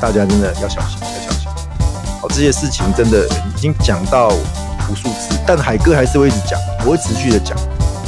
[0.00, 1.48] 大家真的要小心，要小心。
[2.20, 4.28] 好，这些事情真的已经讲到
[4.88, 7.56] 无数次，但海哥还是会一直讲，我会持续的讲，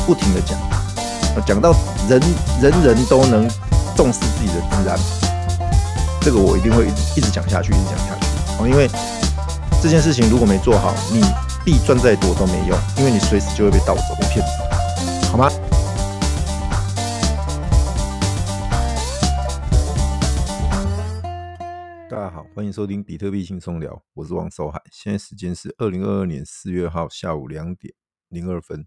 [0.07, 0.57] 不停的讲，
[1.45, 1.75] 讲到
[2.09, 2.21] 人
[2.61, 3.49] 人人都能
[3.97, 4.99] 重视自己的自然，
[6.21, 8.27] 这个我一定会一直讲下去，一直讲下去。
[8.61, 8.89] 哦，因为
[9.83, 11.25] 这件事情如果没做好，你
[11.65, 15.51] 币赚再多都没用，因为你随时就会被盗走、被骗走，好吗？
[22.73, 24.81] 收听比特币轻松聊，我是王守海。
[24.93, 27.95] 现在时间是二零二二年四月号下午两点
[28.29, 28.87] 零二分。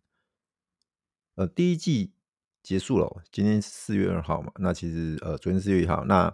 [1.35, 2.13] 呃，第一季
[2.61, 4.51] 结束了，今天是四月二号嘛？
[4.59, 6.05] 那其实呃，昨天四月一号。
[6.05, 6.33] 那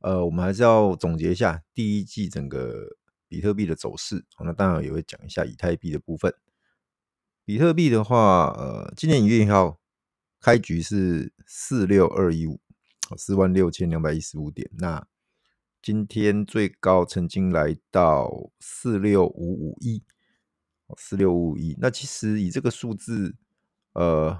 [0.00, 2.96] 呃，我们还是要总结一下第一季整个
[3.28, 4.24] 比特币的走势。
[4.44, 6.32] 那当然也会讲一下以太币的部分。
[7.44, 9.80] 比特币的话，呃，今年一月一号
[10.40, 12.60] 开局是四六二一五，
[13.16, 14.70] 四万六千两百一十五点。
[14.78, 15.06] 那
[15.84, 20.02] 今天最高曾经来到四六五五一，
[20.96, 21.76] 四六五五一。
[21.78, 23.34] 那其实以这个数字，
[23.92, 24.30] 呃，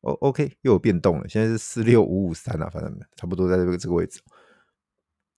[0.00, 1.28] 哦，OK，又有变动了。
[1.28, 4.22] 现在是四六五五三啊，反正差不多在这个这个位置。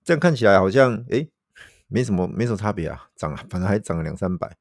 [0.04, 1.28] 这样看起来好像，诶，
[1.88, 4.56] 没什么，没什么差别啊，涨了，反正还涨了两三百。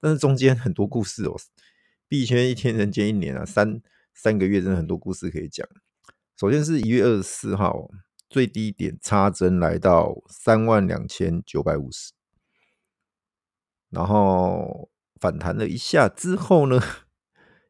[0.00, 1.34] 但是中间很多故事哦，
[2.06, 3.80] 币圈一天人间一年啊，三
[4.12, 5.66] 三个月真的很多故事可以讲。
[6.36, 7.90] 首先是一月二十四号。
[8.28, 12.12] 最低点插针来到三万两千九百五十，
[13.88, 16.78] 然后反弹了一下之后呢，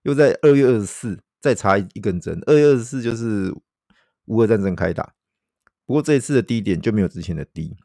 [0.03, 2.42] 又在二月二十四再插一根针。
[2.47, 3.55] 二月二十四就是
[4.25, 5.15] 乌俄战争开打，
[5.87, 7.77] 不过这一次的低点就没有之前的低，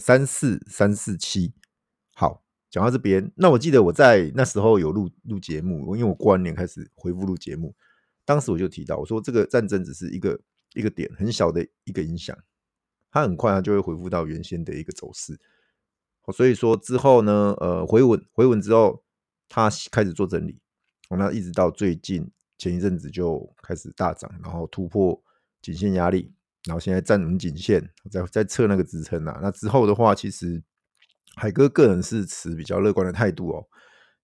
[0.00, 1.54] 三四三四七。
[2.16, 7.76] 好，讲到这边，那我记得我在那时候有录录节目，因为我过完年开始回复录节目，
[8.24, 10.40] 当时我就提到我说这个战争只是一个。
[10.76, 12.36] 一个点很小的一个影响，
[13.10, 15.40] 它很快它就会恢复到原先的一个走势。
[16.34, 19.04] 所以说之后呢，呃，回稳回稳之后，
[19.48, 20.60] 它开始做整理，
[21.10, 25.22] 那一直到最近前一阵子就开始大涨，然后突破
[25.62, 26.32] 颈线压力，
[26.64, 29.38] 然后现在站稳颈线，再再测那个支撑啊。
[29.40, 30.60] 那之后的话，其实
[31.36, 33.68] 海哥个人是持比较乐观的态度哦。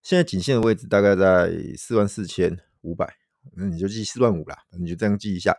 [0.02, 3.14] 现在颈线的位置大概在四万四千五百，
[3.56, 5.56] 那你就记四万五啦，你就这样记一下。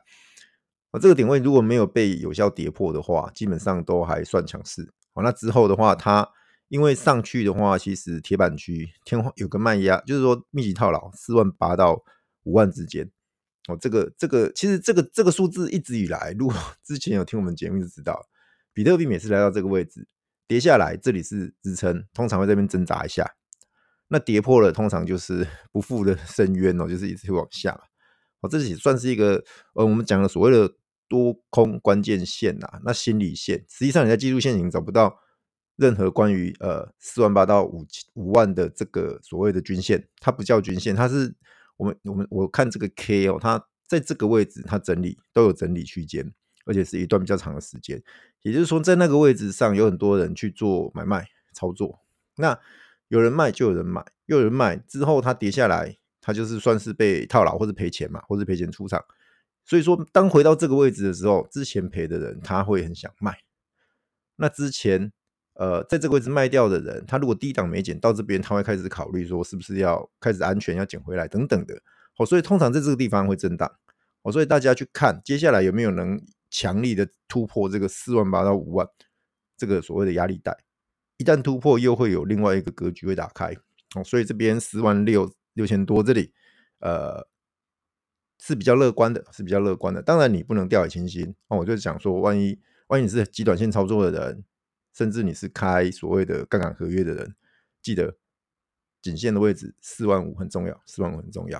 [0.93, 4.93] 啊，这个点位如果没有被有效跌破的话，基本上都还算强势。
[5.11, 6.29] 好，那之后的话，它
[6.67, 12.03] 因为上去的话，其实铁板区天花有个卖压，就是说密集套牢四万八到
[12.43, 13.09] 五万之间。
[13.67, 16.55] 哦，这个这个其实这个这个数字一直以来，如果
[16.85, 18.27] 之前有听我们节目就知道，
[18.71, 20.07] 比特币每次来到这个位置
[20.47, 23.33] 跌下来，这里是支撑，通常会在这边挣扎一下。
[24.09, 27.71] 那跌破了，通常就是 不复的深渊哦，就是一直往下。
[28.41, 29.43] 哦，这也算是一个
[29.73, 30.71] 呃，我们讲的所谓的。
[31.07, 35.19] 多空关键线呐、啊，那心理线，实际上你在技术线已经找不到
[35.75, 41.35] 任何关于呃四万八到五五万的这个所谓的均线，它不叫均线，它是
[41.77, 46.33] 我们我们我看这个 K 哦，它在这个位置它整理都有整理区间，
[46.65, 48.01] 而且是一段比较长的时间，
[48.41, 51.99] 也就是说在那个位置上有很多人去做买卖操作，
[52.37, 52.57] 那
[53.09, 59.03] 有人卖就有人买，又有人买之后它跌下来，它就是算是被套牢或者赔钱嘛，或者赔钱出场。
[59.65, 63.37] 所以说，当回到这个位置的时候，之前赔的人他会很想卖。
[64.35, 65.11] 那之前，
[65.53, 71.81] 呃，在这个位置卖掉的人，他如果低档没减到这边，他会开始考虑说，是不是要开始安全要捡回来等等的。
[72.17, 73.71] 好，所以通常在这个地方会震荡。
[74.21, 78.85] 好，所以大家去看接下来有没有能强力的突破这个四万八到五万
[79.55, 80.57] 这个所谓的压力带。
[81.17, 83.55] 一旦突破，又会有另外一个格局会打开。
[83.93, 86.33] 好，所以这边四万六六千多这里，
[86.79, 87.25] 呃。
[88.45, 90.01] 是比较乐观的，是比较乐观的。
[90.01, 91.33] 当然，你不能掉以轻心。
[91.49, 94.43] 那我就想说，万一万一你是极短线操作的人，
[94.93, 97.35] 甚至你是开所谓的杠杆合约的人，
[97.81, 98.17] 记得
[99.01, 101.57] 颈线的位置四万五很重要，四万五很重要。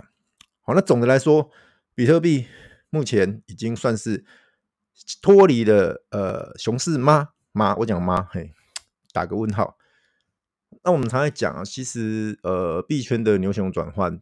[0.59, 1.49] 好，那总的来说，
[1.95, 2.47] 比特币
[2.89, 4.25] 目前已经算是
[5.21, 7.29] 脱离了呃熊市吗？
[7.53, 7.77] 吗？
[7.77, 8.27] 我讲吗？
[8.29, 8.53] 嘿，
[9.13, 9.77] 打个问号。
[10.83, 14.21] 那我们常在讲啊，其实呃币圈的牛熊转换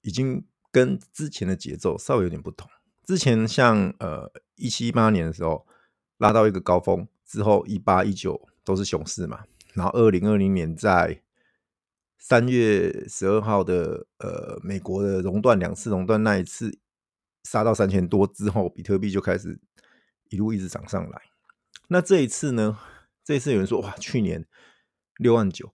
[0.00, 0.44] 已经。
[0.74, 2.68] 跟之前的节奏稍微有点不同。
[3.04, 5.64] 之前像呃一七一八年的时候
[6.18, 9.44] 拉到一个高峰之后，一八一九都是熊市嘛。
[9.74, 11.22] 然后二零二零年在
[12.18, 16.76] 三月十二号的呃美国的熔断两次熔断那一次
[17.44, 19.60] 杀到三千多之后，比特币就开始
[20.30, 21.22] 一路一直涨上来。
[21.86, 22.76] 那这一次呢？
[23.22, 24.44] 这一次有人说哇，去年
[25.18, 25.72] 六万九。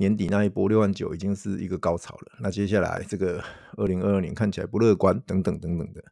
[0.00, 3.44] 年底那一波六万九已经是一个高潮了，那接下来这个
[3.76, 6.02] 二零二二年看起来不乐观，等等等等的。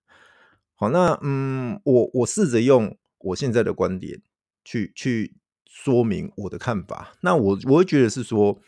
[0.74, 4.20] 好，那嗯，我我试着用我现在的观点
[4.62, 7.14] 去去说明我的看法。
[7.22, 8.60] 那我我会觉得是说，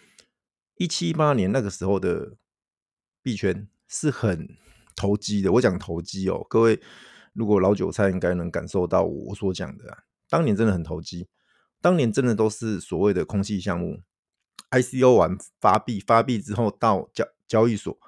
[0.76, 2.38] 一七一八年那个时候的
[3.22, 4.48] 币圈是很
[4.96, 5.52] 投机的。
[5.52, 6.80] 我讲投机哦，各位
[7.34, 9.98] 如果老韭菜应该能感受到我所讲的啊，
[10.30, 11.28] 当年真的很投机，
[11.82, 14.00] 当年真的都是所谓的空气项目
[14.70, 17.98] ，ICO 完发币，发币之后到交交易所，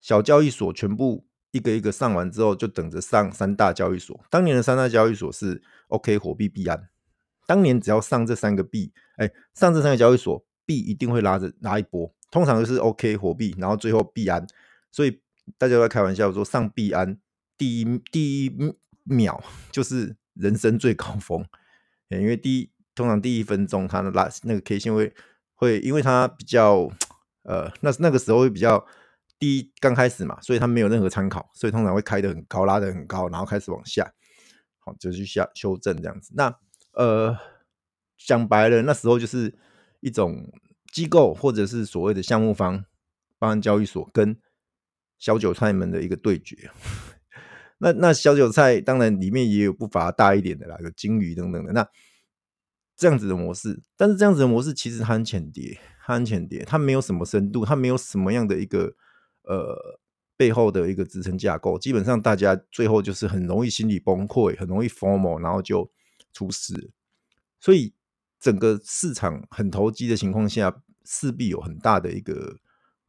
[0.00, 1.26] 小交易所全部。
[1.52, 4.20] 一个一个上完之后，就等着上三大交易所。
[4.28, 6.90] 当年的三大交易所是 OK、火币、币安。
[7.46, 12.12] 当年只要上这三个币，哎，上这三个交易所，币一定会拉着拉一波。
[12.30, 14.46] 通常就是 OK、火币，然后最后币安。
[14.92, 15.18] 所以
[15.56, 17.16] 大家都在开玩笑说，上币安
[17.56, 18.54] 第一第一
[19.04, 19.42] 秒
[19.72, 21.42] 就是人生最高峰。
[22.10, 25.14] 因为第一通常第一分钟它的拉那个 K 线会
[25.56, 26.88] 会，因为它比较
[27.42, 28.86] 呃，那那个时候会比较。
[29.38, 34.10] 低刚开始嘛，所以它没有任何参考，所以通常会开得很高，拉得很高，然后开始往下，
[34.78, 36.32] 好，就去下修正这样子。
[36.34, 36.58] 那
[36.92, 37.36] 呃，
[38.16, 39.54] 讲白了，那时候就是
[40.00, 40.50] 一种
[40.90, 42.86] 机构或者是所谓的项目方，
[43.38, 44.34] 包含交易所跟
[45.18, 46.70] 小韭菜们的一个对决。
[47.76, 51.74] 那那小韭菜当然里面也有不乏大一点的啦，有金鱼等等的。
[51.74, 51.86] 那
[52.96, 58.94] 这样子的模式，但是这样子的模式其实它很浅碟，它很浅碟，它没有什么深度，它没有什么样的一个。
[59.48, 60.00] 呃，
[60.36, 65.88] 背后的一个支撑架构，基本上大家最后就是很容易心理崩溃，很容易 FOMO，然后就
[66.32, 66.90] 出事。
[67.60, 67.94] 所以
[68.40, 72.58] 整个市场很投机的情况下，势必有很大的一个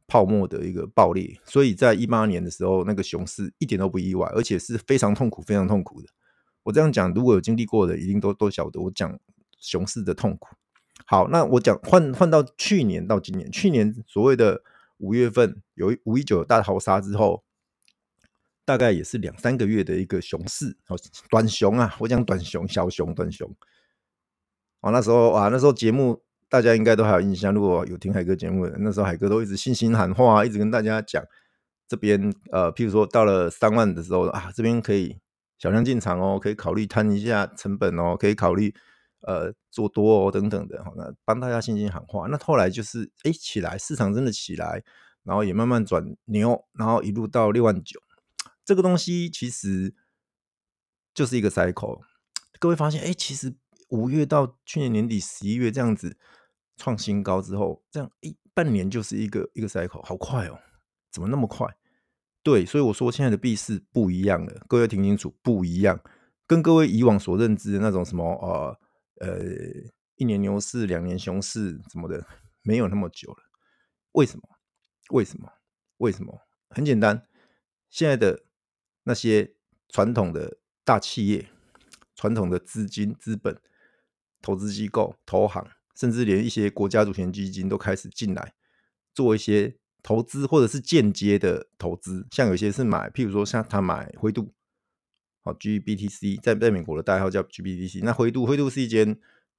[0.06, 1.40] 泡沫的一个爆裂。
[1.44, 6.08] 所以在一八年的时候，那个熊市一点都不意外，而且是非常痛苦、非常痛苦的。
[6.62, 9.18] 我这样讲，如果有经历过的，一定都都晓得我讲
[9.58, 10.56] 熊市的痛苦。
[11.06, 14.62] 好，那我讲换换到去年到今年，去年所谓的。
[15.00, 17.44] 五月份有五一九大逃杀之后，
[18.64, 20.76] 大概也是两三个月的一个熊市，
[21.30, 23.48] 短熊啊，我讲短熊、小熊、短熊。
[24.80, 31.22] 哦，那时候啊，那时候节目大家应该都还有印象，如果有听海哥节目的，那时候海哥都一直信心喊话，一直跟大家讲
[31.86, 35.20] 这边呃，譬如说到了三万的时候啊，这边可以
[35.60, 38.74] 小量进场哦，可以考虑摊一下成本哦，可以考虑。
[39.22, 42.28] 呃，做多哦，等等的，好，那帮大家信心喊话。
[42.28, 44.84] 那后来就是，哎，起来，市场真的起来，
[45.24, 48.00] 然后也慢慢转牛，然后一路到六万九。
[48.64, 49.92] 这个东西其实
[51.12, 52.00] 就是一个 cycle。
[52.60, 53.52] 各位发现，哎，其实
[53.88, 56.16] 五月到去年年底十一月这样子
[56.76, 60.60] 创新高之后，这样一半年就是一个一个 cycle，好快哦，
[61.10, 61.66] 怎么那么快？
[62.44, 66.00] 对，所以我说现在的币市不一样了，各位听清楚，不一样，
[66.46, 68.78] 跟各位以往所认知的那种什么呃。
[69.20, 69.38] 呃，
[70.16, 72.24] 一年牛市，两年熊市，什么的，
[72.62, 73.38] 没有那么久了。
[74.12, 74.42] 为什么？
[75.10, 75.50] 为什么？
[75.98, 76.40] 为什么？
[76.70, 77.26] 很简单，
[77.90, 78.44] 现在的
[79.04, 79.54] 那些
[79.88, 81.48] 传统的大企业、
[82.14, 83.60] 传统的资金、资本、
[84.40, 88.54] 投资机构、投行，甚至连一些国家主权基金都开始进来
[89.14, 92.26] 做一些投资，或者是间接的投资。
[92.30, 94.54] 像有些是买，譬如说像他买灰度。
[95.54, 99.18] GBTC 在在美国的代号叫 GBTC，那灰度灰度是一间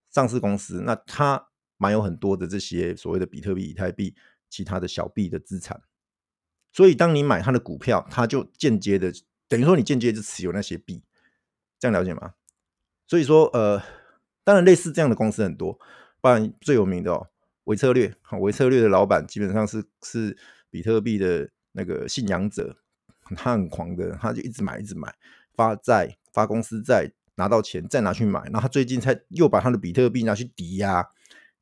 [0.09, 1.47] 上市公司，那它
[1.77, 4.15] 买有很多的这些所谓的比特币、以太币、
[4.49, 5.81] 其他的小币的资产，
[6.71, 9.13] 所以当你买它的股票，它就间接的
[9.47, 11.03] 等于说你间接就持有那些币，
[11.79, 12.33] 这样了解吗？
[13.07, 13.81] 所以说呃，
[14.43, 15.79] 当然类似这样的公司很多，
[16.21, 17.27] 当然最有名的哦，
[17.63, 20.37] 维策略，维策略的老板基本上是是
[20.69, 22.77] 比特币的那个信仰者，
[23.35, 25.15] 他很狂的，他就一直买一直买。
[25.59, 31.05] 发债、发公司债，拿到钱再拿去买，然后他最近才又把他的比特币拿去抵押，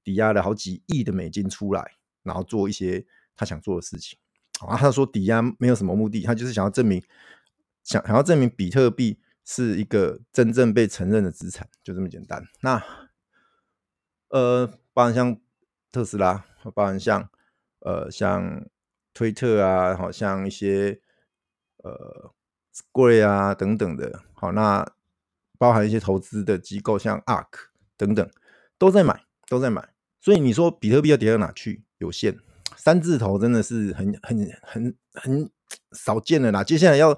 [0.03, 3.03] 抵押了好几亿的美金出来，然后做一些
[3.35, 4.19] 他想做的事情。
[4.59, 7.01] 啊，他说抵押没有什么目的，他就是想要证明，
[7.83, 12.45] 想想要证明比特币是一个真正被承认的资产，就这么简单。
[12.61, 12.83] 那
[14.29, 15.41] 呃，包含像
[15.91, 17.27] 特斯拉，包含像
[17.79, 18.63] 呃像
[19.11, 21.01] 推特啊，好像一些
[21.77, 22.31] 呃。
[22.91, 24.89] 贵啊，等等的，好，那
[25.57, 27.47] 包含一些投资的机构，像 ARK
[27.95, 28.29] 等等，
[28.77, 29.89] 都在买，都在买。
[30.19, 31.83] 所以你说比特币要跌到哪去？
[31.99, 32.37] 有限，
[32.75, 35.49] 三字头真的是很很很很
[35.93, 36.63] 少见的啦。
[36.63, 37.17] 接下来要，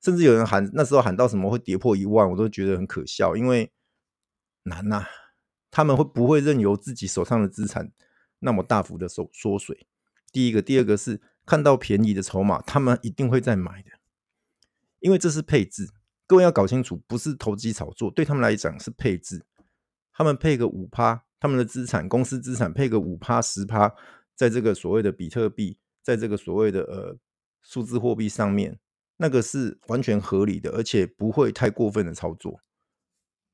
[0.00, 3.72] 甚至有人喊那时候喊到什么会跌破一万，我都觉得很可笑，因为
[4.64, 5.04] 难呐、
[5.70, 7.90] 他们会不会任由自己手上的资产
[8.38, 9.86] 那么大幅的缩缩水？
[10.30, 13.90] 第一个，第二个是看到便宜的筹码，他们一定会再买的。
[15.04, 15.86] 因为这是配置，
[16.26, 19.44] 各位要搞清楚，不是投机炒作，对他们来讲是配置。
[20.14, 23.94] 他们配个五趴，他们的资产、公司资产配个五趴、十趴，
[24.34, 27.18] 在这个所谓的比特币，在这个所谓的呃
[27.60, 28.78] 数字货币上面，
[29.18, 32.62] 那个是完全合理的，而且不会太过分的操作。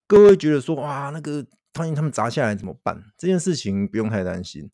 [0.06, 1.44] 各位觉得说哇，那个
[1.80, 3.02] 万一他们砸下来怎么办？
[3.18, 4.70] 这件事情不用太担心，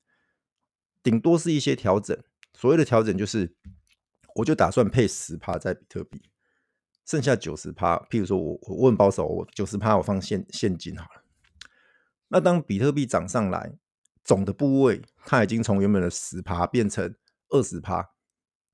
[1.02, 2.14] 顶多是一些调整。
[2.52, 3.54] 所谓的调整就是，
[4.34, 6.20] 我就打算配十趴在比特币，
[7.06, 11.22] 剩下九十趴，譬如说我我问保守，我九十趴我放现现金好了。
[12.28, 13.78] 那当比特币涨上来，
[14.24, 17.14] 总的部位它已经从原本的十趴变成
[17.50, 18.10] 二十趴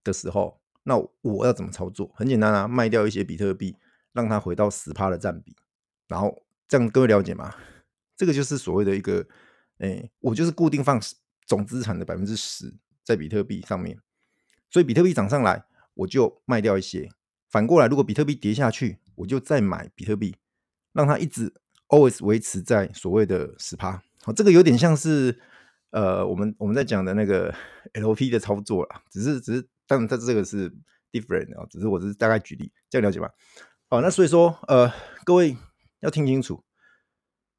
[0.03, 2.11] 的时候，那我要怎么操作？
[2.15, 3.77] 很简单啊，卖掉一些比特币，
[4.15, 5.55] 让它回到十趴的占比，
[6.09, 7.55] 然后这样各位了解吗？
[8.17, 9.27] 这个就是所谓的一个，
[9.77, 10.99] 哎，我就是固定放
[11.45, 12.75] 总资产的百分之十
[13.05, 13.99] 在比特币上面，
[14.71, 17.11] 所以比特币涨上来，我就卖掉一些。
[17.53, 20.35] 反过来，如果比特币跌下去，我就再买比特币，
[20.95, 21.53] 让它一直
[21.89, 24.03] always 维持在所谓的十趴。
[24.23, 25.39] 好，这个有点像是
[25.91, 27.55] 呃，我们我们在讲的那个
[27.93, 30.75] LP 的操作啦，只是只是，当然它这个是
[31.13, 33.29] different 啊，只是我只是大概举例，这样了解吧？
[33.91, 34.91] 好，那所以说呃，
[35.25, 35.55] 各位
[36.01, 36.65] 要听清楚，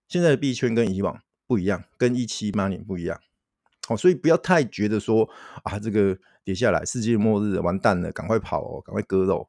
[0.08, 3.22] 现在的币圈跟以往不一样，跟一七八年不一样。
[3.88, 5.30] 好，所以不要太觉得说
[5.64, 9.48] 啊，这个跌下来，世界末日完蛋了，赶快跑哦，赶快割肉。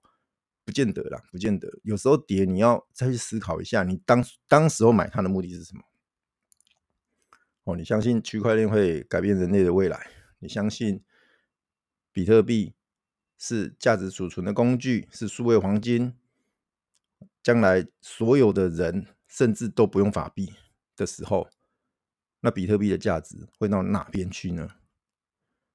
[0.65, 1.69] 不见得啦，不见得。
[1.83, 5.83] 有时候跌，你要再去思考一下，你当当时候买它的目的是什么？
[7.65, 10.07] 哦，你相信区块链会改变人类的未来？
[10.39, 11.03] 你相信
[12.13, 12.75] 比特币
[13.39, 16.15] 是价值储存的工具，是数位黄金？
[17.43, 20.55] 将来所有的人甚至都不用法币
[20.97, 21.49] 的时候，
[22.41, 24.71] 那比特币的价值会到哪边去呢？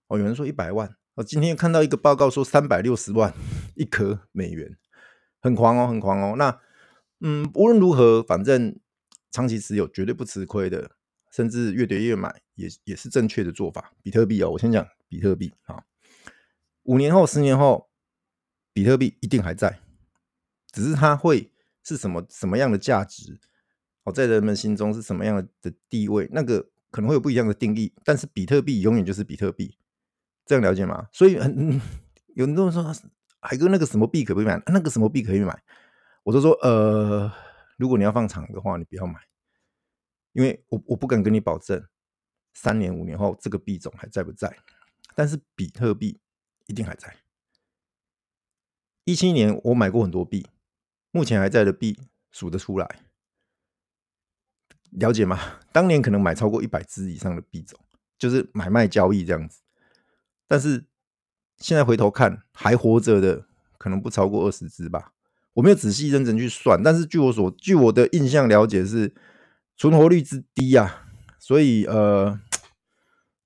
[0.08, 0.96] 哦，有人说一百万。
[1.15, 3.34] 我今天看到一个报告说三百六十万
[3.79, 4.77] 一颗美元，
[5.39, 6.36] 很狂哦，很狂哦。
[6.38, 6.59] 那
[7.21, 8.77] 嗯，无论如何，反正
[9.31, 10.91] 长期持有绝对不吃亏的，
[11.31, 13.93] 甚至越跌越买也也是正确的做法。
[14.03, 15.83] 比特币哦，我先讲比特币啊，
[16.83, 17.89] 五年后、十年后，
[18.74, 19.79] 比特币一定还在，
[20.71, 21.51] 只是它会
[21.83, 23.39] 是什么什么样的价值
[24.03, 27.93] 哦，在人们心中是什么样的地位，那个可能会有不一样的定义。
[28.03, 29.77] 但是比特币永远就是比特币。
[30.45, 31.07] 这样了解吗？
[31.13, 31.79] 所以很
[32.33, 32.83] 有很多人说，
[33.41, 34.62] 海哥那个什么币可不可以买？
[34.67, 35.62] 那个什么币可以买？
[36.24, 37.31] 我都说，呃，
[37.77, 39.19] 如果你要放长的话，你不要买，
[40.34, 41.88] 因为我我不敢跟你保证
[42.53, 44.55] 三年五年后这个币种还在不在。
[45.15, 46.19] 但是比特币
[46.67, 47.15] 一定还在。
[49.03, 50.48] 一七年我买过很多币，
[51.12, 52.00] 目前还在的币
[52.31, 53.01] 数得出来，
[54.91, 55.60] 了解吗？
[55.72, 57.79] 当年可能买超过一百只以上的币种，
[58.17, 59.62] 就是买卖交易这样子。
[60.48, 60.86] 但是
[61.59, 63.45] 现在回头看，还活着的
[63.77, 65.11] 可能不超过二十只吧。
[65.53, 69.13] 我没有仔细认真去算，但是据我所据我的印象了解是
[69.75, 71.03] 存活率之低啊。
[71.37, 72.39] 所以呃，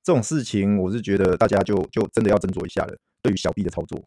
[0.04, 2.98] 这种事情我是觉得大家就就真的要斟酌一下了。
[3.22, 4.04] 对于小币的操作，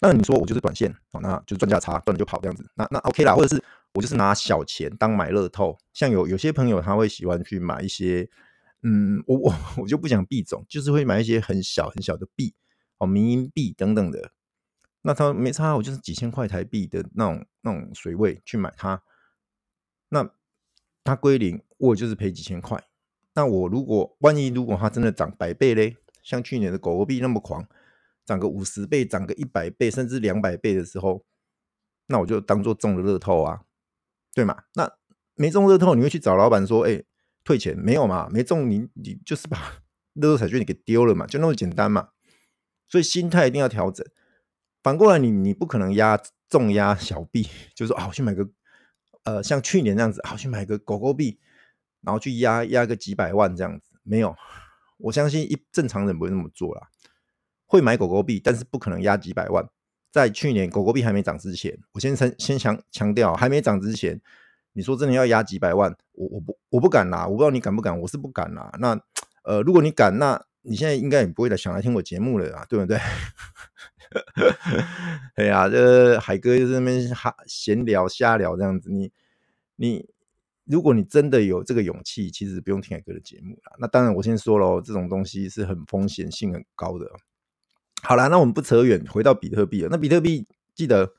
[0.00, 3.34] 那你说我就是短线，哦，那就是赚价差，赚了就跑这样子，那那 OK 啦。
[3.34, 3.62] 或者是
[3.94, 8.28] 我就是拿小钱当买乐透，像有有些朋友他会喜欢去买一些。
[8.82, 12.54] 嗯，我我我就不讲币种，就是会买一些很小很小的币
[12.98, 14.32] 哦，迷因币等等的。
[15.02, 19.02] 那他没差，我就是几千块台币的那种那种水位去买它。
[20.08, 20.30] 那
[21.04, 22.82] 它归零，我就是赔几千块。
[23.34, 27.68] 那我如果万一如果它真的涨百倍嘞，像去年的狗狗币那么狂，
[28.24, 31.24] 涨个五十倍，涨个一百倍，甚至两百倍的时候，
[32.06, 33.62] 那我就当做中了乐透啊，
[34.34, 34.64] 对吗？
[34.74, 34.90] 那
[35.34, 37.04] 没中乐透，你会去找老板说，哎、
[37.44, 38.28] 退钱没有嘛？
[38.30, 39.84] 没中你你就是把
[40.14, 42.08] 乐透彩券给丢了嘛，就那么简单嘛。
[42.88, 44.06] 所以心态一定要调整。
[44.82, 48.48] 反过来你，你不可能压重压小币， 就是说啊，我去买个
[49.24, 51.38] 呃，像去年这样子，啊，去买个狗狗币，
[52.02, 54.34] 然后去压压个几百万这样子，没有。
[54.98, 56.88] 我相信一正常人不会那么做啦。
[57.66, 59.68] 会买狗狗币，但是不可能压几百万。
[60.12, 64.20] 在去年狗狗币还没涨之前，我先先先强强调，还没涨之前。
[64.72, 68.70] 你说真的要压几百万，我我不我不敢拿，我不知道你敢不敢，我是不敢拿。
[68.78, 68.98] 那
[69.42, 72.98] 呃，如果你敢，那你现在应该也不会来想来听我节目了啊，对不对？
[75.36, 78.90] 哎呀，这海哥就在那边哈闲聊瞎聊这样子。
[78.90, 79.10] 你
[79.76, 80.08] 你，
[80.64, 83.76] 如果你真的有这个勇气，其实不用听海哥的节目了。
[83.78, 87.10] 那当然，我先说了，这种东西是很风险性很高的。
[88.02, 89.88] 好了，那我们不扯远，回到比特币了。
[89.90, 91.14] 那比特币记得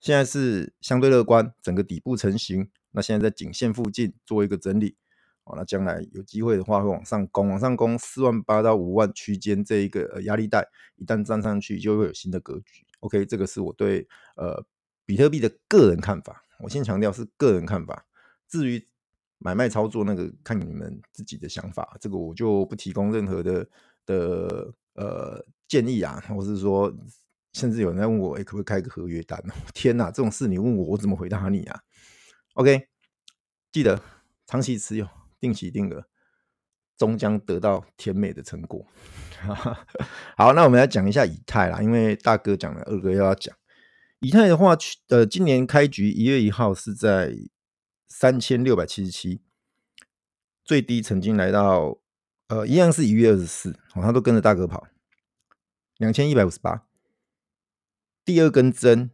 [0.00, 2.68] 现在是相对乐观，整个底部成型。
[2.92, 4.96] 那现在在颈线附近做一个整理，
[5.44, 12.84] 哦，那将来有机会的话会往上攻，往上攻四万八到五万区间这一个呃压力带，一旦站上去就会有新的格局。
[13.00, 14.06] OK，这个是我对
[14.36, 14.64] 呃
[15.04, 16.44] 比特币的个人看法。
[16.60, 18.06] 我先强调是个人看法，
[18.46, 18.86] 至于
[19.38, 23.68] 买卖操作那个看你们自己的想法，这个我就不提供任何的
[24.06, 26.94] 的呃建议啊，或是说
[27.52, 29.42] 甚至有人在问我，哎，可不可以开个合约单？
[29.74, 31.80] 天哪，这种事你问我，我怎么回答你啊
[32.54, 32.86] ？OK，
[33.72, 34.00] 记得
[34.46, 35.08] 长期持有，
[35.42, 36.04] 定期定额，
[36.96, 38.86] 终将得到甜美的成果。
[40.38, 43.52] 好，那我们来讲一下以太啦，因为大哥讲了，二哥又要讲
[44.20, 44.76] 以太的话，
[45.08, 47.34] 呃，今年开局一月一号是在
[48.06, 49.42] 三千六百七十七，
[50.64, 51.98] 最低曾经来到，
[52.46, 54.86] 呃，一样是一月二十四，他都跟着大哥跑，
[55.96, 56.86] 两千一百五十八，
[58.24, 59.10] 第二根针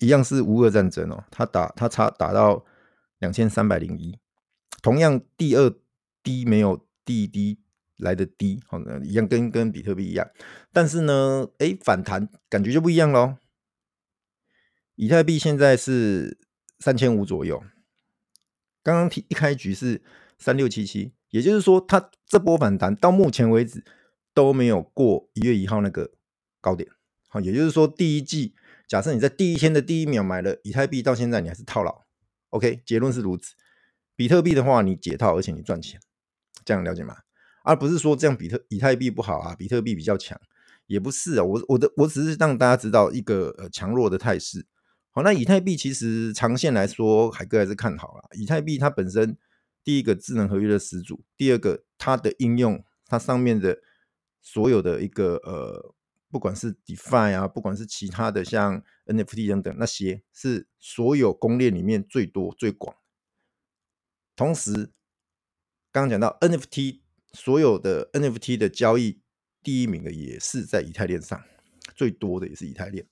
[0.00, 2.66] 一样是乌俄战争哦，他打他差打到
[3.20, 4.18] 两千三百零一，
[4.84, 5.74] 同样第二
[6.22, 7.58] 低没有第一低
[7.96, 10.30] 来的低，好，一样跟跟比特币一样，
[10.74, 13.38] 但是呢，哎，反弹感觉就不一样喽。
[14.96, 16.36] 以太币现在是
[16.80, 17.64] 三千五左右，
[18.82, 20.02] 刚刚提一开局是
[20.38, 23.82] 三六七七，也就是说，它这波反弹到目前为止
[24.34, 26.12] 都没有过一月一号那个
[26.60, 26.90] 高点。
[27.28, 28.54] 好，也就是说，第一季
[28.86, 32.02] 假设你在第一天的第一秒买了以太币，到现在你还是套牢。
[32.50, 33.54] OK，结论是如此。
[34.16, 36.00] 比特币的话，你解套而且你赚钱，
[36.64, 37.16] 这样了解吗？
[37.64, 40.38] 而不是说这样比特以太币不好啊，比特币比较强，
[40.86, 41.42] 也不是啊。
[41.42, 44.66] 我我的我只是让大家知道一个呃强弱的态势。
[45.10, 48.28] 好，那以太币其实长线来说，海哥还是看好了。
[48.36, 49.36] 以太币它本身
[49.82, 53.78] 第一个智能合约的始祖，第二个它的应用，它上面的
[54.42, 55.94] 所有的一个呃，
[56.30, 62.94] 不管是 DeFi 啊，不管是其他的像 NFT 等等那些，是所有公链里面最多最广。
[64.36, 64.90] 同时，
[65.92, 67.00] 刚刚讲到 NFT。
[67.36, 69.20] 所有的 NFT 的交易
[69.60, 71.42] 第一名的也是在以太链上，
[71.96, 73.04] 最多的也是以太链。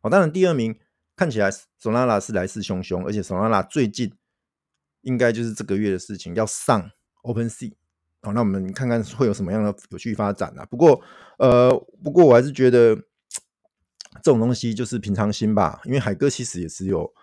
[0.00, 0.76] 好，当然第二名
[1.14, 1.48] 看起来
[1.80, 4.12] Solana 是来势汹汹，而且 Solana 最近
[5.02, 6.90] 应该就是这个月的事情要上
[7.22, 7.72] OpenSea。
[8.22, 10.64] 好，那我们看看会有什么样的有趣发展啊？
[10.64, 11.00] 不过，
[11.38, 11.70] 呃，
[12.02, 12.96] 不过我还是觉得
[14.24, 17.14] 这种东西就是平常心吧，因为海哥其实也只有。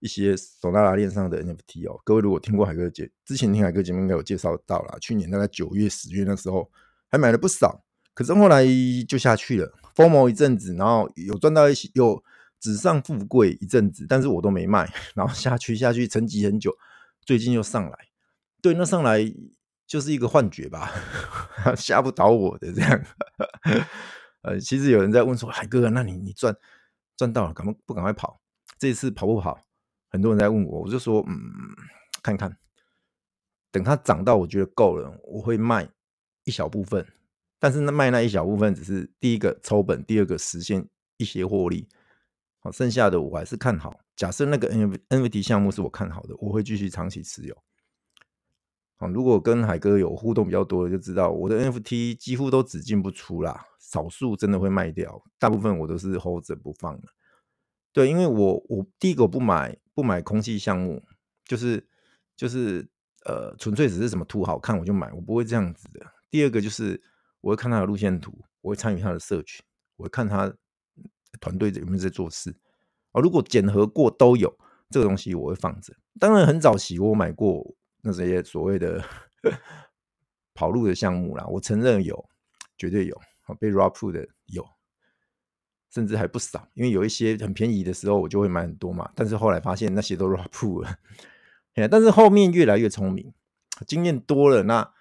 [0.00, 4.96] 一些手拿拉链上的 NFT 哦，各位如果听过海哥节，之前听海哥节目应该有介绍到啦。
[5.00, 6.70] 去年大概九月、十月那时候
[7.08, 7.84] 还买了不少，
[8.14, 8.64] 可是后来
[9.08, 12.22] 就下去了疯魔一阵子，然后有赚到一些，有
[12.60, 16.76] 纸上富贵一阵子，但是我都没卖， 然后下去下去沉寂很久，
[17.24, 17.98] 最近又上来，
[18.62, 19.20] 对，那上来
[19.86, 20.92] 就是一个幻觉吧，
[21.76, 23.04] 吓不倒我的这样。
[24.42, 26.54] 呃，其实有人在问说，海哥，那你你赚
[27.16, 28.40] 赚到了，赶不不赶快跑？
[28.78, 29.58] 这次跑不跑？
[30.10, 31.38] 很多人在问我，我就说，嗯，
[32.22, 32.56] 看看，
[33.70, 35.88] 等它涨到我觉得够了，我会卖
[36.44, 37.06] 一小部分，
[37.58, 41.88] 但是那卖那一小部分只是第一个抽本，第二个实现一些获利，
[42.60, 44.00] 好，剩下的我还是看好。
[44.16, 44.68] 假设那个
[45.10, 47.56] NFT 项目是我看好的，我会继续长期持有。
[48.96, 57.08] 好，如果跟海哥有互动比较多的，就知道我的 NFT 几乎都只进不出啦，少数真的会卖掉，大部分我都是 hold 着不放的。
[57.98, 59.76] 对，因为我我第一个我不买。
[59.98, 61.02] 不买空气项目，
[61.44, 61.84] 就是
[62.36, 62.88] 就是
[63.24, 66.06] 呃，纯粹只是什么图好看我就买，我不会这样子的。
[66.30, 67.02] 第二个就是
[67.40, 69.60] 我会看他的路线图，我会参与他的社群，
[69.96, 70.54] 我会看他
[71.40, 72.54] 团队有没有在做事。
[73.10, 74.56] 哦，如果检核过都有
[74.88, 75.92] 这个东西，我会放着。
[76.20, 79.02] 当然很早期我买过那这些所谓的
[80.54, 82.28] 跑路的项目啦，我承认有，
[82.76, 83.20] 绝对有，
[83.58, 84.64] 被 rug pull 的有。
[85.90, 89.10] 甚至还不少，因为有一些很便宜的时候，我就会买很多嘛。
[89.14, 90.98] 但是后来发现那些都 rug pull 了，
[91.90, 93.32] 但是后面越来越聪明，
[93.86, 94.92] 经验多了，那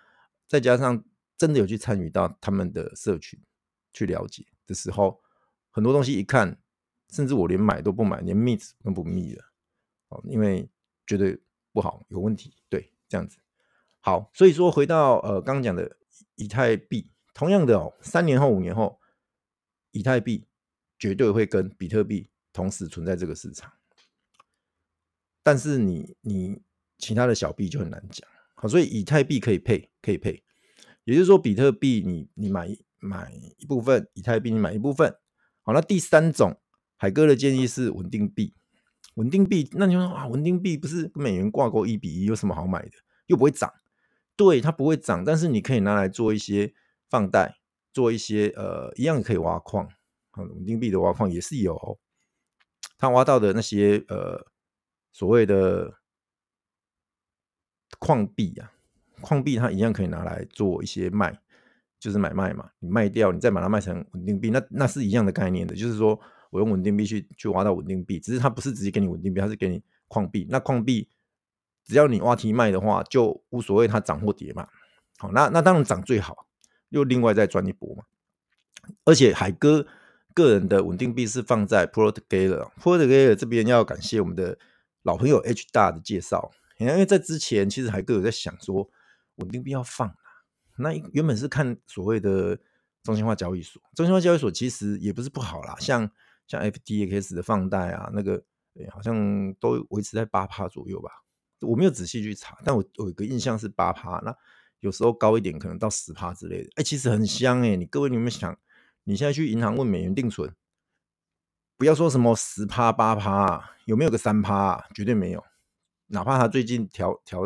[0.48, 1.04] 再加上
[1.38, 3.40] 真的有去参与到他们的社群
[3.92, 5.22] 去了解的时候，
[5.72, 6.58] 很多东西一看，
[7.10, 9.44] 甚至我连买都不买，连 meet 都不 meet 了，
[10.08, 10.70] 哦，因为
[11.06, 11.38] 觉得
[11.74, 13.38] 不好，有问题，对，这样子。
[14.00, 15.98] 好，所以说回到呃刚刚讲的
[16.36, 19.00] 以太币，同样的哦，三年后、五年后，
[19.92, 20.46] 以太币。
[20.98, 23.72] 绝对会跟比特币同时存在这个市场，
[25.44, 26.62] 但是你你
[26.98, 28.28] 其他的小币就很难讲。
[28.56, 30.44] 好，所以以太币可以配，可以配，
[31.04, 35.16] 也就是说比特币你你买买一部分，以太币你买一部分。
[35.62, 36.60] 好，那第三种，
[36.96, 38.56] 海哥的建议是稳定币。
[39.16, 42.92] 稳定币，那你说啊，稳定币不是跟美元挂钩一比一，有什么好买的？
[43.26, 43.72] 又不会涨。
[44.36, 46.74] 对，它不会涨，但是你可以拿来做一些
[47.10, 47.58] 放贷，
[47.92, 49.90] 做一些呃，一样可以挖矿。
[50.44, 52.00] 稳定币的挖矿也是有，
[52.98, 54.46] 他挖到的那些呃
[55.12, 56.00] 所谓的
[58.00, 58.74] 矿币啊，
[59.22, 61.40] 矿币它一样可以拿来做一些卖，
[62.00, 62.70] 就是买卖嘛。
[62.80, 65.76] 你卖掉，你再把它卖成稳定币，那那是一样的概念的。
[65.76, 66.20] 就是说
[66.52, 70.46] 我用稳定币去去挖到稳定币，只是它不是直接给你稳定币，它是给你矿币。
[70.50, 71.08] 那矿币
[71.84, 74.68] 只要你挖提卖的话，就无所谓它涨或跌嘛。
[75.18, 76.48] 好，那那当然涨最好，
[76.90, 78.04] 又另外再赚一波嘛。
[79.06, 79.88] 而且海哥。
[80.38, 84.60] 个人的稳定币是放在 ProTogether，ProTogether 这边要感谢我们的
[85.02, 86.52] 老朋友 H 大的介绍。
[86.78, 88.88] 因为在之前其实还各有在想说
[89.38, 90.16] 稳定币要放，
[90.78, 92.60] 那原本是看所谓的
[93.02, 96.08] 中心化交易所，中心化交易所其实也不是不好啦，像
[96.48, 98.44] 像 FTX 的放贷啊，那个、
[98.76, 101.10] 欸、好像都维持在八趴左右吧，
[101.62, 104.36] 我没有仔细去查，但我有一个印象是八趴，那
[104.82, 108.56] 有时候高一点可能到十趴之类的，哎、其实很香哎、你各位你有没有想，
[109.08, 110.54] 你现在去银行问美元定存？
[111.78, 114.86] 不要说什么十趴八趴，有没有个三趴啊？
[114.94, 115.42] 绝对没有。
[116.08, 117.44] 哪怕他最近调调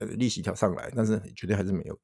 [0.00, 2.00] 呃利息调上来，但是绝对还是没有的。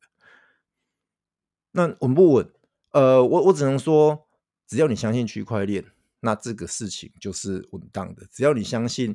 [1.73, 2.51] 那稳不稳？
[2.93, 4.27] 呃，我我只能说，
[4.67, 5.85] 只要你相信区块链，
[6.21, 8.27] 那这个事情就是稳当的。
[8.31, 9.15] 只要你相信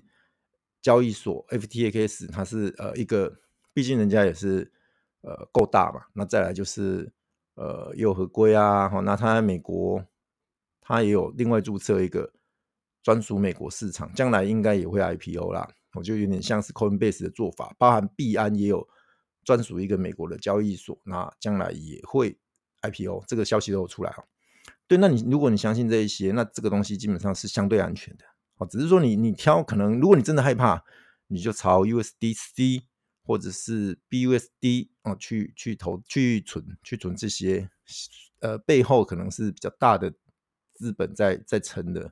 [0.84, 3.39] 交易所 FTX，它是呃一个，
[3.73, 4.71] 毕竟人家也是
[5.21, 6.06] 呃够大嘛。
[6.13, 7.12] 那再来就是
[7.60, 8.89] 呃也有合规啊。
[8.89, 10.04] 好，那他在美国，
[10.82, 12.32] 他也有另外注册一个。
[13.02, 15.67] 专属美国市场，将来应该也会 IPO 啦。
[15.93, 18.86] 我就有点像是 Coinbase 的做法，包含币安也有
[19.45, 22.38] 专属一个美国的交易所，那将来也会
[22.82, 24.13] IPO，这个消息都有出来。
[24.86, 28.26] 对，那你如果你相信这一些，那这个东西基本上是相对安全的。
[28.58, 30.84] 哦，只是说你你挑可能，如果你真的害怕，
[31.28, 32.82] 你就朝 USDC
[33.30, 37.70] 或者是 BUSD 哦去去投去存去存这些，
[38.39, 40.12] 呃，背后可能是比较大的
[40.74, 42.12] 资本在在撑的。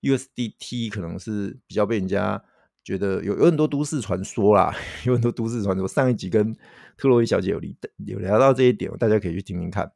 [0.00, 2.42] USDT 可能是比较被人家
[2.82, 4.74] 觉得有有很多都市传说啦，
[5.06, 5.86] 有很多都市传说。
[5.86, 6.52] 上一集跟
[6.96, 9.92] 特洛伊小姐有聊有聊到这一点，大家可以去听听看。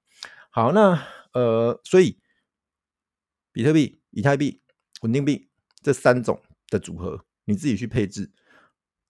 [0.51, 0.97] 好，那
[1.33, 2.21] 呃，所以
[3.51, 4.63] 比特币、以太币、
[5.03, 5.49] 稳定币
[5.83, 8.31] 这三种的组合，你自己去配置。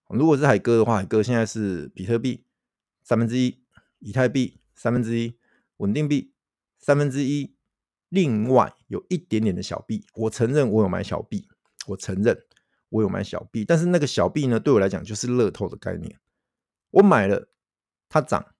[0.08, 2.44] 如果是海哥的话，海哥现在是比特币
[3.02, 3.62] 三分之一，
[3.98, 5.36] 以太币三分之一，
[5.78, 6.32] 稳定币
[6.78, 7.54] 三分之一。
[8.10, 11.48] 另外有一点点的小币，我承认我有买小币，
[11.88, 12.38] 我承认
[12.90, 16.16] 我有买小币，但是那个小币呢，对我来讲就是乐透的概念。
[16.90, 17.48] 我买了，
[18.08, 18.54] 它涨，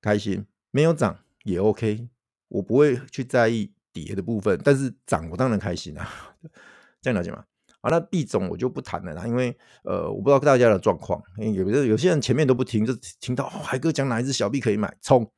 [0.00, 2.08] 开心；没有涨也 OK，
[2.48, 4.58] 我不会去在意跌的部分。
[4.64, 6.38] 但是涨，我当然开心啊，
[7.02, 7.44] 这样了解吗？
[7.88, 15.30] 那币种我就不谈了啦，因为呃，我不知道大家的状况，有的有些人前面都不听，就听到、哦、海哥讲哪一只小币可以买，冲，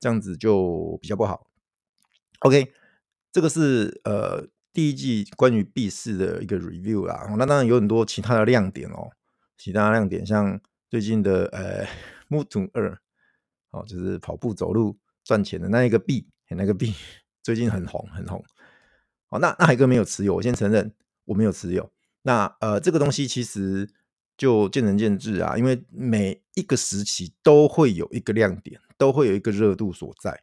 [0.00, 1.46] 这样子就比较不好。
[2.40, 2.72] OK。
[3.32, 9.10] 这个是呃第一季关于币市的一个 review 啦，那当然有很多其他的亮点哦，
[9.58, 11.84] 其他的亮点像最近的呃
[12.28, 12.96] Mutu 二，
[13.72, 16.94] 哦，就是跑步走路赚钱的那一个币，那个币
[17.42, 18.40] 最近很红很红。
[19.30, 21.90] 哦，那那海哥没有持有，我先承认我没有持有。
[22.22, 23.88] 那呃这个东西其实
[24.36, 30.42] 就见仁见智啊，因为每一个时期都会有一个亮点，都会有一个热度所在。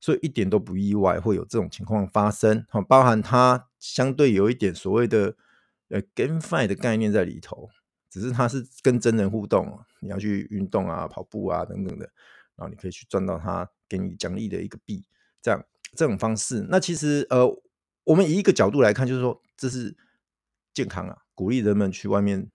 [0.00, 5.36] 所以一点都不意外会有这种情况发生，哈，包含它相对有一点所谓的
[5.90, 7.70] 呃 GameFi 的概念在里头，
[8.10, 12.10] 只是它是跟真人互动，你要去运动啊、跑步啊等等的，
[12.56, 15.04] 然后你可以去赚到它给你奖励的一个币，
[15.40, 15.64] 这样
[15.94, 16.66] 这种方式。
[16.68, 17.46] 那其实呃，
[18.02, 19.96] 我们以一个角度来看，就是说这是
[20.74, 22.50] 健康啊，鼓励人们去外面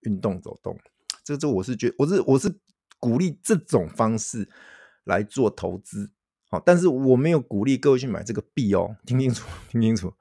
[0.00, 0.78] 运动走动，
[1.24, 2.60] 这这我是觉我是我是
[2.98, 4.48] 鼓励这种方式
[5.04, 6.10] 来做投资。
[6.48, 10.14] 好，但是我没有鼓励各位去买这个币哦，听清楚，听清楚，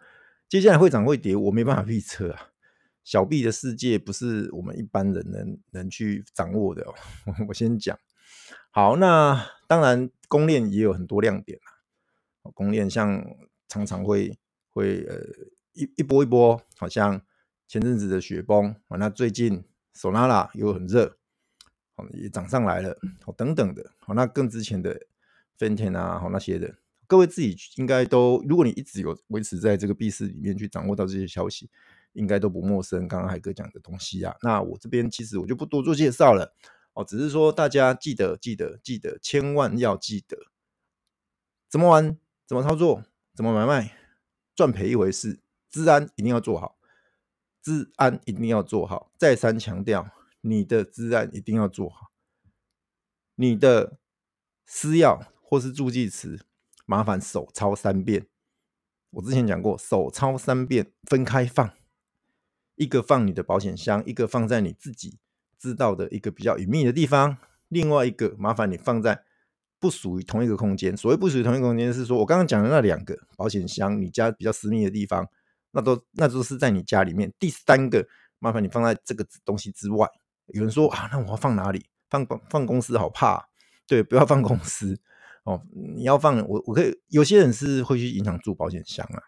[0.50, 2.50] 接下来会涨会跌，我没办法预测啊。
[3.04, 6.96] 小币的世界不是我们一般人能能去掌握的哦。
[7.48, 7.96] 我先讲，
[8.72, 12.50] 好，那当然公链也有很多亮点啊。
[12.56, 13.24] 公链像
[13.68, 14.36] 常常会
[14.72, 15.20] 会呃
[15.74, 17.22] 一一波一波，好像
[17.68, 19.64] 前阵子的雪崩啊，那最近
[19.96, 21.18] Solana 又很热，
[22.14, 22.98] 也涨上来了，
[23.36, 25.00] 等等的，好，那更之前的。
[25.58, 26.76] 分田啊，好那些的，
[27.08, 31.70] 各位自己应该都，如果你一直有维持在这个币市里面去掌握到这些消息，
[32.12, 33.08] 应该都不陌生。
[33.08, 36.54] 刚刚海哥讲的东西啊，那我这边其实我就不多做介绍了
[36.92, 40.38] 哦，只是说大家记得记得记得，千万要记得
[41.70, 43.02] 怎么玩，怎么操作，
[43.34, 43.96] 怎么买卖，
[44.54, 45.40] 赚赔一回事，
[45.72, 46.75] 治安一定要做好，
[47.66, 52.12] 治安一定要做好，再三强调，你的治安一定要做好，
[53.34, 53.98] 你的
[54.64, 55.26] 私钥。
[55.48, 56.44] 或是助记词，
[56.88, 58.26] 麻烦手抄三遍。
[59.12, 61.72] 我之前讲过，手抄三遍，分开放，
[62.74, 65.20] 一个放你的保险箱，一个放在你自己
[65.60, 69.24] 知道的一个比较隐秘的地方，另外一个麻烦你放在
[69.80, 70.98] 不属于同一个空间。
[70.98, 75.30] 所谓不属于同一个空间，是说我刚刚讲的那两个保险箱，你家比较私密的地方，
[75.76, 77.32] 那都那都是在你家里面。
[77.38, 78.08] 第三个，
[78.40, 80.10] 麻烦你放在这个东西之外。
[80.48, 81.86] 有人说啊，那我要放哪里？
[82.10, 83.46] 放放公司好怕，
[83.86, 84.98] 对，不要放公司。
[85.44, 86.98] 哦，你要放我，我可以。
[87.10, 89.22] 有些人是会去银行住保险箱啊，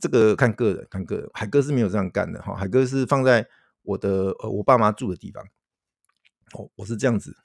[0.00, 1.30] 这个看个人，看个人。
[1.32, 3.46] 海哥是没有这样干的哈，海哥是放在
[3.82, 5.44] 我的呃我爸妈住的地方。
[6.54, 7.36] 哦，我是这样子，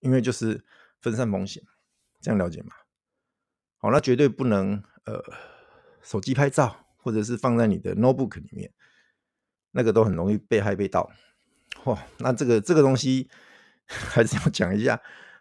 [0.00, 0.64] 因为就是
[1.00, 1.60] 分散风险，
[2.20, 2.72] 这样了解吗？
[3.78, 5.20] 好，那绝对不能呃，
[6.00, 8.72] 手机拍照或者是放在你的 notebook 里面，
[9.72, 11.10] 那个都很容易被害被盗。
[11.84, 13.28] 哇，那这个这个东西
[13.84, 14.98] 还是要讲一下。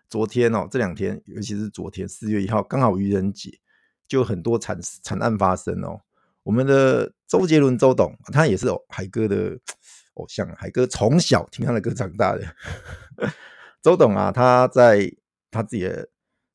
[0.10, 3.62] 昨天哦，这两天，尤其是昨天四月一号，刚好愚人节，
[4.08, 6.02] 就很多惨惨案发生哦。
[6.43, 9.58] 我们的周杰伦周董，他也是哦海哥的
[10.15, 12.43] 偶像，海哥从小听他的歌长大的。
[13.82, 15.10] 周董啊，他在
[15.49, 16.10] 他自己的，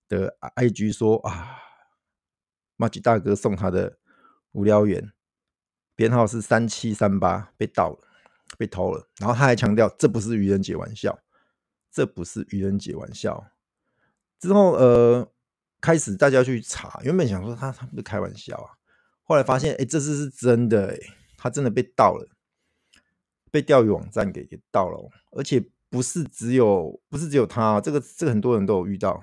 [0.08, 1.56] 的 IG 说啊，
[2.76, 3.98] 麻吉大哥送他的
[4.52, 5.12] 无聊猿
[5.94, 7.98] 编号是三七三八被盗了，
[8.56, 9.08] 被偷了。
[9.18, 11.18] 然后他还强调，这不是愚人节玩笑，
[11.90, 13.48] 这不是愚人节玩笑。
[14.38, 15.30] 之后呃，
[15.80, 18.78] 开始大家去查，原本想说他他不是开玩笑啊。
[19.22, 20.98] 后来发现，哎，这次是真的，哎，
[21.36, 22.28] 他真的被盗了，
[23.50, 29.22] 被钓鱼网站给给盗了，而且不是只有不是只有他，这个这个很多人都有遇到，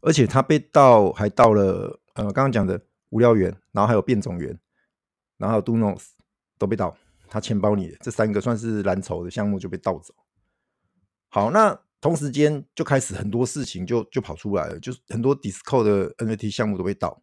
[0.00, 2.80] 而且他被盗还盗了，呃，刚刚讲的
[3.14, 4.58] 无聊猿，然后还有变种猿，
[5.38, 6.02] 然后还有 Donos
[6.58, 6.96] 都被盗，
[7.28, 10.12] 他钱包里的这三个算是蓝筹的项目就被盗走。
[11.28, 17.22] 好，那同时间就开始很多事情就就跑出来了，就是很多 d i s c o 的 NFT 项目都被盗。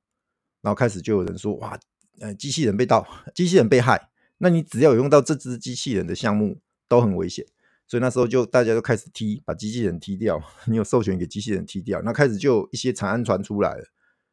[0.62, 1.78] 然后开始就有人说，哇，
[2.22, 7.46] 呃，机器人被盗， 机器人被害，那你只要有用到这只机器人的项目都很危险，
[7.86, 13.84] 所以那时候就大家都开始踢，把机器人踢掉， 你有授权给机器人踢掉，那开始就一些惨案传出来了，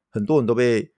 [0.08, 0.92] 很多人都被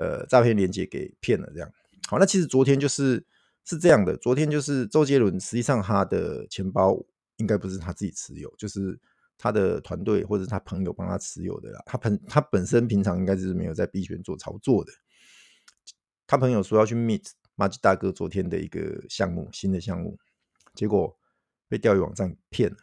[0.00, 1.72] 呃诈骗连接给骗了，这样。
[2.08, 3.24] 好，那其实昨天就是
[3.64, 6.98] 是这样的，昨天就是周杰伦实际上他的钱包
[7.36, 8.98] 应该不是他自己持有，就是。
[9.42, 14.92] 他的团队或者他朋友帮他持有的啦，他本他本身平常应该是没有在币圈做操作的。
[16.26, 20.18] 他朋友说要去 meet 麻吉大哥昨天的一个项目，新的项目，
[20.74, 21.18] 结果
[21.70, 22.76] 被钓鱼网站骗了，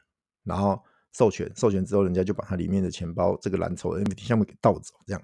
[0.44, 5.22] 然后授权授权之后，人家就把他里面的钱包这个蓝筹的 NFT 项目给盗走，这样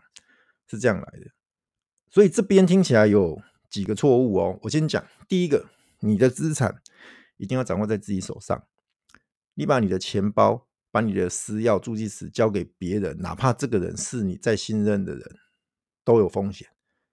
[0.68, 1.26] 是这样来的。
[2.14, 5.66] 所以这边听起来有几个错误哦，我先讲第一个，
[6.02, 6.82] 你的资产
[7.38, 8.68] 一定要掌握在自己手上，
[9.56, 10.68] 你把你的钱包。
[10.94, 15.40] 把你的私钥、助记词交给别人，哪怕这个人是你再信任的人，
[16.04, 16.68] 都有风险。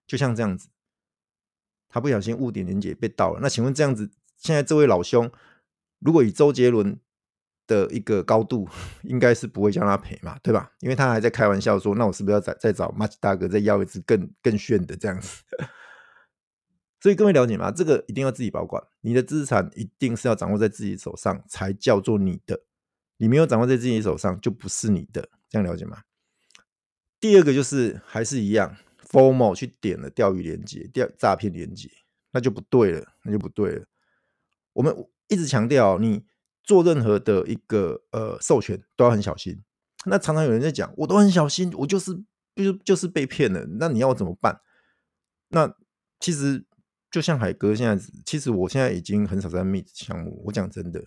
[0.05, 0.69] 就像这样子，
[1.89, 3.39] 他不小心误点连接被盗了。
[3.41, 5.31] 那请问这样子，现在这位老兄，
[5.97, 6.99] 如果以周杰伦
[7.67, 8.67] 的一个高度，
[9.03, 10.71] 应该是不会叫他赔嘛，对吧？
[10.79, 15.43] 因为他还在开玩笑说，那我是不是要再再找麻吉大哥再要一只更更炫的这样子？
[17.01, 17.71] 所以各位了解吗？
[17.71, 22.61] 这个一定要自己保管，你的资产一定是要掌握在自己手上，才叫做你的。
[23.17, 26.03] 你没有掌握在自己手上，就不是你的，这样了解吗？
[27.19, 28.75] 第二个就是还是一样
[29.09, 31.89] ，FOMO 去点了钓鱼连结、钓诈骗连接，
[32.31, 33.85] 那就不对了，那就不对了。
[34.73, 34.95] 我们
[35.27, 36.23] 一直强调，你
[36.63, 39.61] 做任何的一个呃授权都要很小心。
[40.05, 42.13] 那常常有人在讲，我都很小心，我就是
[42.55, 43.65] 就就是被骗了。
[43.79, 44.61] 那你要我怎么办？
[45.49, 45.75] 那
[46.19, 46.65] 其实
[47.09, 50.43] 就像海哥现在，其实我现在已经很少在 meet 项目。
[50.45, 51.03] 我讲真的。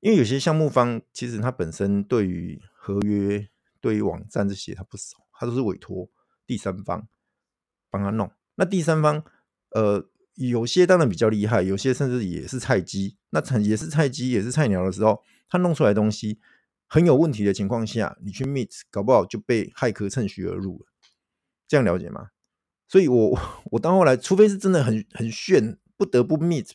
[0.00, 3.48] 因为有些项目方其实他本身对于合约、
[3.80, 6.08] 对于网站这些他不熟，他都是委托
[6.46, 7.08] 第三方
[7.90, 8.30] 帮他弄。
[8.54, 9.24] 那第三方
[9.70, 13.16] 呃，有些当然比较厉害，有些甚至也是菜鸡。
[13.30, 16.38] 那也是菜鸡，也是菜鸟的时候，他弄出来的东西
[16.86, 20.86] 很有问题的情况下，你去 meet，搞不好就被骇客趁虚而入了。
[21.66, 22.28] 这样了解吗？
[22.86, 23.38] 所以我
[23.72, 26.70] 我到后来，除非是真的很很炫，不得不 meet。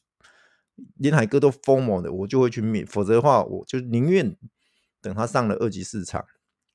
[0.95, 4.35] 连海哥都 FOMO 的，我就会去 meet，否则的话，我就宁愿
[5.01, 6.25] 等他上了二级市场，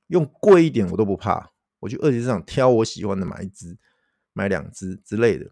[0.07, 3.77] 用贵一点我都不怕，我去二级市场挑我喜欢的买一只、
[4.31, 5.51] 买两只之类的，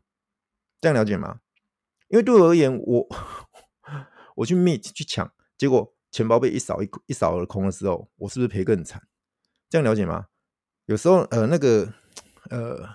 [0.79, 1.41] 这样了解吗？
[2.09, 3.07] 因为对我而言，我
[4.37, 9.07] 我去 meet 去抢，结果钱包被一扫一一扫而空的时候，我是不是赔更惨？
[9.69, 10.27] 这样了解吗？
[10.85, 11.93] 有时候呃那个
[12.49, 12.89] 呃。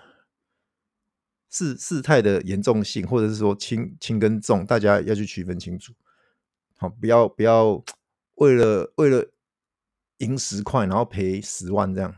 [1.55, 5.92] 事事态的严重性，或者是说轻轻跟重，大家要去区分清楚。
[6.79, 7.85] 好，不要不要
[8.37, 9.31] 为了为了
[10.16, 12.11] 赢十块，然后赔十万这样；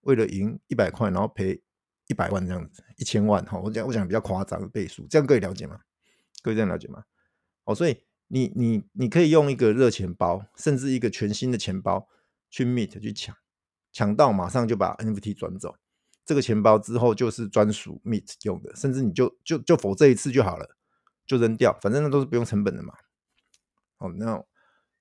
[0.00, 1.60] 为了赢一百块，然后赔
[2.08, 3.44] 一百万这样子，一千万。
[3.46, 5.80] 好，我讲我讲比较夸张的倍数，这样各位了解吗？
[6.42, 7.04] 各位这样了解吗？
[7.64, 12.08] 哦，所以你你你可以用一个热钱包，甚至一个全新的钱包
[12.50, 13.36] 去 meet 去抢，
[13.92, 15.76] 抢到马上就把 NFT 转走。
[16.24, 20.76] 这个钱包之后就是专属 Meet 用的，甚至你就就就否这一次就好了，
[21.26, 22.92] 就扔掉，反正那都是不用成本的嘛。
[23.96, 24.44] 哦，那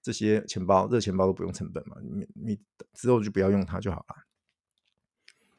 [0.01, 2.59] 这些钱包热钱包都不用成本嘛，你你
[2.93, 4.15] 之后就不要用它就好了。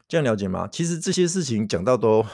[0.08, 0.66] 这样了解吗？
[0.66, 2.24] 其实这些事情讲到都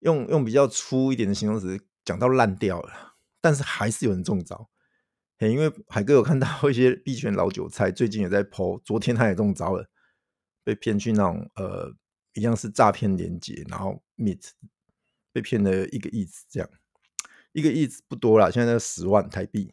[0.00, 4.70] 用用比较粗一点的形容词讲到烂掉了，但是还是有人中招。
[5.38, 9.86] 嘿，因为海哥有看到一些币圈老韭菜，最近也在 po，昨天他也中招了，
[10.64, 11.94] 被骗去那种呃，
[12.32, 14.40] 一样是诈骗连接，然后 meet
[15.34, 16.70] 被骗了一个亿这样，
[17.52, 19.70] 一个亿不多啦，现在十万台币。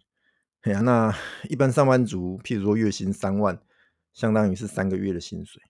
[0.64, 3.58] 哎呀，那一般上班族，譬如说月薪三万，
[4.14, 5.62] 相当于是三个月的薪水，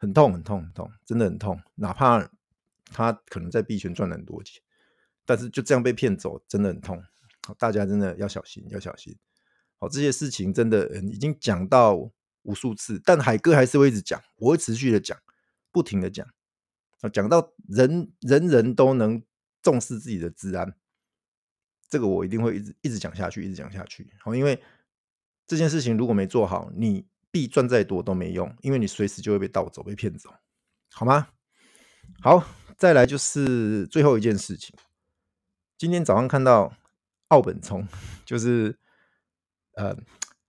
[0.00, 1.60] 很痛很痛很痛，真的很痛。
[1.76, 2.28] 哪怕
[2.86, 4.60] 他可能在币圈赚了很多钱，
[5.24, 7.00] 但是就这样被骗走，真的很痛。
[7.58, 9.16] 大家真的要小心，要小心。
[9.78, 12.10] 好，这些事情真的已经讲到
[12.42, 15.18] 无数次，但海哥还是会一直讲，我会持续的讲，
[15.70, 16.26] 不停的讲，
[17.12, 19.22] 讲到人人人都能
[19.62, 20.74] 重视自己的治安，
[21.88, 24.12] 这个我一定会一直一直讲下去，一直讲下去。
[24.20, 24.62] 好，因为
[25.46, 30.30] 这件事情如果没做好，你币赚再多都没用，因为你随时就会被盗走、被骗走，
[30.92, 31.28] 好吗？
[32.22, 32.44] 好，
[32.76, 34.76] 再来就是最后一件事情，
[35.76, 36.74] 今天早上看到。
[37.30, 37.86] 奥本聪
[38.24, 38.76] 就是
[39.74, 39.96] 呃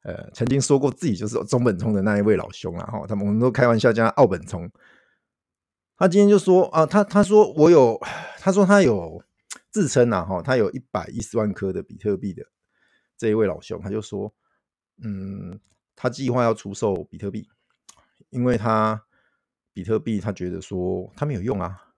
[0.01, 4.67] 呃，曾经说过自己就是中本聪的那一位老兄啊，哈，他们我们都开玩笑叫他奥本聪。
[5.95, 8.01] 他今天就说啊，他他说我有，
[8.39, 9.23] 他说他有
[9.69, 12.43] 自称啊，哈，他有一百一十万颗的比特币的
[13.15, 14.33] 这一位老兄，他就说，
[15.03, 15.59] 嗯，
[16.01, 17.47] 他计划要出售比特币，
[18.31, 19.05] 因为他
[19.71, 21.93] 比特币他觉得说他没有用啊，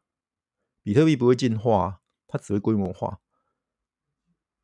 [0.83, 3.21] 比特币不会进化，它只会规模化。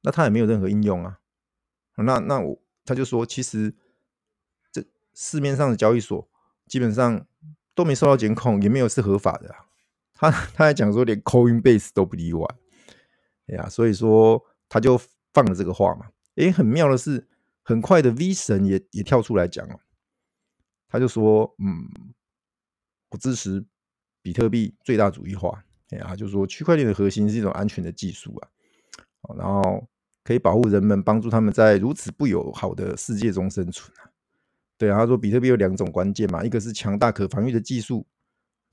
[0.01, 1.21] 那他也没有任何应用啊，
[1.95, 3.73] 那那我他就说，其实
[4.73, 6.29] 这市面上的交易所
[6.67, 7.25] 基本上
[7.73, 9.55] 都没受到监控，也没有是合法的。
[10.11, 12.45] 他他还讲说，连 Coinbase 都不例外。
[13.47, 14.99] 哎呀，所以说他就
[15.33, 16.07] 放了这个话嘛。
[16.35, 17.29] 诶，很妙的是，
[17.63, 19.79] 很快的 V 神也也跳出来讲了，
[20.87, 22.13] 他就说，嗯，
[23.09, 23.65] 我支持
[24.21, 25.63] 比特币最大主义化。
[25.89, 28.49] 哎呀，就说区块链的核心是一种安全的技术啊。
[29.37, 29.87] 然后
[30.23, 34.09] 可以保护人们，帮助他们在如此不友好的世界中生存啊。
[34.77, 38.07] 对啊，他说比特币有两种关键嘛，一个是强大可防御的技术，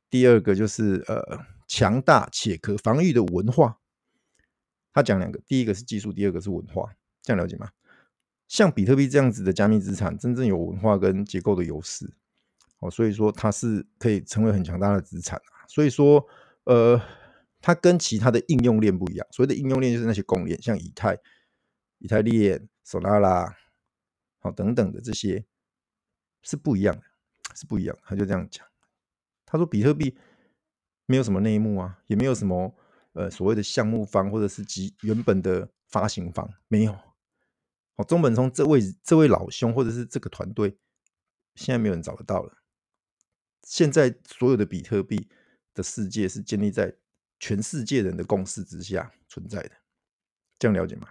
[0.09, 3.79] 第二个就是呃强大且可防御的文化。
[4.93, 7.71] 他讲两个，第一个是技术，第二个是文化，这样了解吗？
[8.49, 12.11] 像比特币这样子的加密资产，真正有文化跟结构的优势，
[12.81, 15.41] 哦，所以说它是可以成为很强大的资产。
[15.69, 16.27] 所以说，
[16.65, 17.01] 呃。
[17.59, 21.19] 它跟其他的应用链不一样，所谓的应用链就是那些公链，像以太、
[21.99, 23.55] 以太链、Solana，
[24.39, 25.45] 好等等的这些
[26.43, 27.03] 是不一样的，
[27.57, 27.99] 是不一样。
[28.05, 28.65] 他就这样讲，
[29.45, 30.17] 他说比特币
[31.07, 32.73] 没有什么内幕啊，也没有什么
[33.15, 36.97] 呃所谓的项目方或者是及原本的发行方没有。
[37.97, 40.77] 哦，中本聪这位这位老兄或者是这个团队，
[41.55, 42.59] 现在没有人找得到了。
[43.63, 45.29] 现在所有的比特币
[45.75, 46.97] 的世界是建立在。
[47.39, 49.73] 全世界人的共识之下存在的，
[50.59, 51.07] 这样了解吗？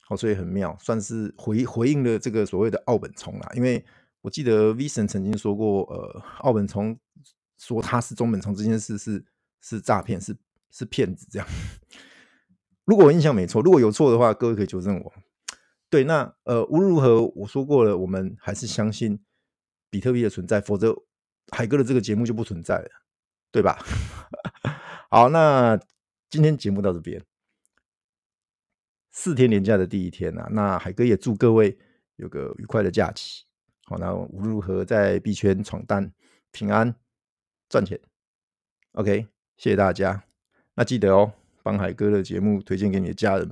[0.00, 3.52] 好，所以很妙，算是回回应了这个所谓的奥本聪啦。
[3.54, 3.84] 因为
[4.22, 6.98] 我记得 V 神曾经说过，呃，奥本聪
[7.58, 9.22] 说他是中本聪这件事是
[9.60, 10.34] 是诈骗，是
[10.70, 11.46] 是骗子这样。
[12.86, 15.12] 如果我印象没错，如果有错的话，各位可以纠正我。
[15.94, 19.16] 对，那呃无论如何，我说过了，我们还是相信
[19.90, 20.92] 比特币的存在，否则
[21.52, 22.90] 海哥的这个节目就不存在了，
[23.52, 23.78] 对吧？
[25.08, 25.78] 好，那
[26.28, 27.22] 今天节目到这边，
[29.12, 31.78] 四天连假的第一天啊，那海哥也祝各位
[32.16, 33.44] 有个愉快的假期。
[33.84, 36.10] 好，那无论如何在币圈闯荡
[36.50, 36.92] 平安
[37.68, 38.00] 赚钱。
[38.94, 40.24] OK，谢谢大家。
[40.74, 43.42] 那记得哦，帮海哥的节目推荐给你的家人。